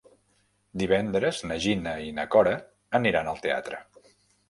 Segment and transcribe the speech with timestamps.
[0.83, 2.57] Divendres na Gina i na Cora
[3.01, 3.87] aniran al teatre.